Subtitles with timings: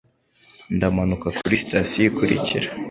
[0.75, 2.67] Ndamanuka kuri sitasiyo ikurikira.